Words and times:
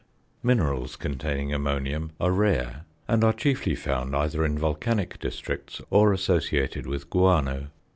Minerals 0.41 0.95
containing 0.95 1.53
ammonium 1.53 2.13
are 2.19 2.31
rare, 2.31 2.85
and 3.07 3.23
are 3.23 3.31
chiefly 3.31 3.75
found 3.75 4.15
either 4.15 4.43
in 4.43 4.57
volcanic 4.57 5.19
districts 5.19 5.79
or 5.91 6.11
associated 6.11 6.87
with 6.87 7.11
guano. 7.11 7.67